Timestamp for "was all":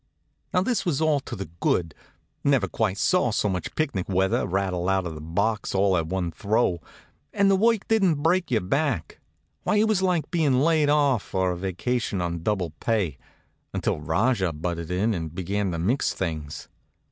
0.83-1.19